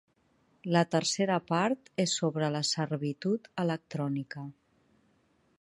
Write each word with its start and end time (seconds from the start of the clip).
La 0.75 0.81
tercera 0.95 1.35
part 1.51 1.91
és 2.05 2.17
sobre 2.21 2.51
la 2.57 2.63
servitud 2.71 3.53
electrònica. 3.67 4.51